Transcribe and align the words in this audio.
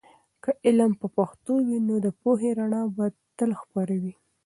که 0.43 0.51
علم 0.65 0.91
په 1.01 1.07
پښتو 1.17 1.53
وي، 1.67 1.77
نو 1.87 1.95
د 2.05 2.07
پوهې 2.21 2.49
رڼا 2.59 2.83
به 2.95 3.05
تل 3.37 3.51
خپره 3.61 3.95
وي. 4.01 4.13